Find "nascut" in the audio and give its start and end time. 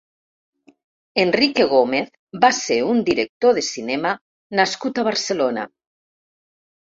4.61-5.03